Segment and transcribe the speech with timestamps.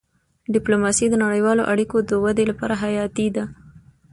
[0.53, 3.43] ډيپلوماسي د نړیوالو اړیکو د ودي لپاره حیاتي ده.